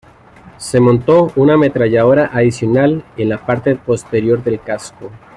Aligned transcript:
Se 0.57 0.79
montó 0.79 1.31
una 1.35 1.53
ametralladora 1.53 2.31
adicional 2.33 3.05
en 3.17 3.29
la 3.29 3.45
parte 3.45 3.75
posterior 3.75 4.43
del 4.43 4.59
casco. 4.59 5.11